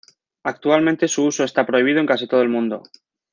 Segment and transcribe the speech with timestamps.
[0.41, 2.81] Actualmente su uso está prohibido en casi todo el mundo.